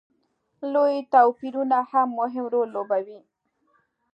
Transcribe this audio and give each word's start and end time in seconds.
لوی 0.73 0.95
توپیرونه 1.13 1.79
هم 1.91 2.07
مهم 2.17 2.45
رول 2.53 2.67
لوبوي. 2.75 3.19